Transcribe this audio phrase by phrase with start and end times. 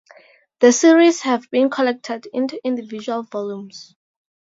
[0.61, 3.95] The series has been collected into individual volumes.